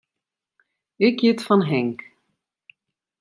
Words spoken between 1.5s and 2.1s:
Henk.